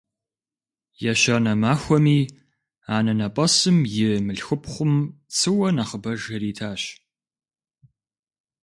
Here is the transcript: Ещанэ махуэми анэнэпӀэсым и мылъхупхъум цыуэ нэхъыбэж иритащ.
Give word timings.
Ещанэ 1.11 1.53
махуэми 1.61 2.19
анэнэпӀэсым 2.95 3.77
и 4.03 4.05
мылъхупхъум 4.25 4.93
цыуэ 5.35 5.69
нэхъыбэж 5.75 6.21
иритащ. 6.35 6.81